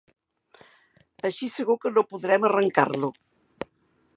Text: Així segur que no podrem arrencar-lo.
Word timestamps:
Així 1.29 1.49
segur 1.57 1.75
que 1.83 1.91
no 1.99 2.05
podrem 2.15 2.49
arrencar-lo. 2.51 3.11